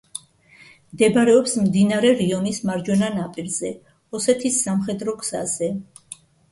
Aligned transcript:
მდებარეობს 0.93 1.53
მდინარე 1.67 2.15
რიონის 2.23 2.63
მარჯვენა 2.71 3.13
ნაპირზე, 3.19 3.75
ოსეთის 4.21 4.61
სამხედრო 4.67 5.19
გზაზე. 5.25 5.75